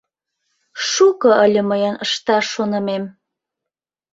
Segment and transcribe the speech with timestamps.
[0.89, 3.03] Шуко ыле мыйын ышташ шонымем.